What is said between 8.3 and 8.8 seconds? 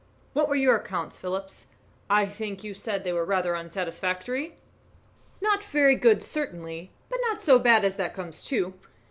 to.